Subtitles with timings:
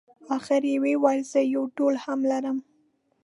[0.35, 2.57] اخر یې وویل زه یو ډول هم لرم.